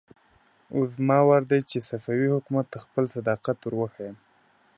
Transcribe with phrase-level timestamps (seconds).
[0.75, 4.15] اوس زما وار دی چې صفوي حکومت ته خپل صداقت ور وښيم.